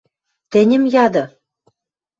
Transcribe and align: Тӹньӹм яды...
Тӹньӹм 0.51 0.83
яды... 1.03 1.23